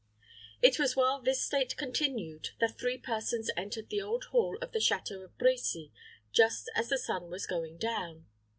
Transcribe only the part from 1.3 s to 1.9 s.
state